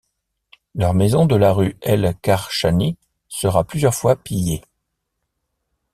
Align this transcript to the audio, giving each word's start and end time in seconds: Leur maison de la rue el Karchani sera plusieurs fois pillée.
Leur 0.73 0.95
maison 0.95 1.27
de 1.27 1.35
la 1.35 1.53
rue 1.53 1.77
el 1.83 2.15
Karchani 2.23 2.97
sera 3.29 3.63
plusieurs 3.65 3.93
fois 3.93 4.15
pillée. 4.15 4.63